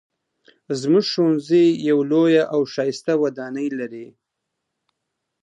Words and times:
زموږ 0.79 1.05
ښوونځی 1.13 1.65
یوه 1.89 2.03
لویه 2.11 2.43
او 2.53 2.61
ښایسته 2.73 3.13
ودانۍ 3.23 3.67
لري 3.79 4.07